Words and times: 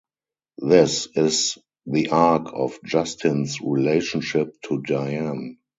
This 0.57 1.09
is 1.15 1.59
the 1.85 2.09
arc 2.09 2.49
of 2.51 2.79
Justin’s 2.83 3.61
relationship 3.61 4.59
to 4.63 4.81
Diane. 4.81 5.57